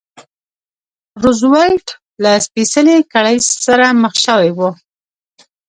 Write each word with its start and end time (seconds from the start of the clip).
روزولټ 1.23 1.85
له 2.23 2.31
سپېڅلې 2.45 2.97
کړۍ 3.13 3.37
سره 3.65 3.85
مخ 4.01 4.13
شوی 4.25 4.49
و. 4.57 4.59